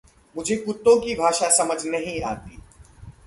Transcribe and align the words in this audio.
मुझे 0.35 0.55
कुत्तों 0.55 0.99
की 0.99 1.15
भाषा 1.15 1.49
समझ 1.49 1.85
नहीं 1.85 2.21
आती। 2.21 2.57